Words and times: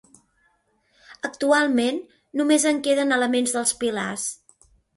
Actualment 1.29 2.01
només 2.43 2.67
en 2.73 2.81
queden 2.89 3.17
elements 3.21 3.57
dels 3.59 3.77
pilars. 3.85 4.29